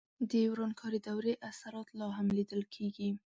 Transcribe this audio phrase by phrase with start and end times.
[0.31, 3.13] د ورانکارې دورې اثرات لا هم لیدل کېدل.